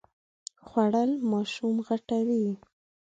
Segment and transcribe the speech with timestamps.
[0.67, 2.45] خوړل ماشوم غټوي